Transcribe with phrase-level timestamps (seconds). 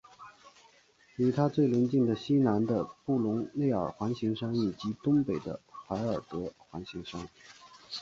[1.17, 7.29] 与它最邻近的是西南的布隆内尔环形山以及东北的怀尔德环形山。